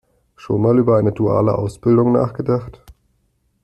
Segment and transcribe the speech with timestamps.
[0.35, 2.81] Schon mal über eine duale Ausbildung nachgedacht?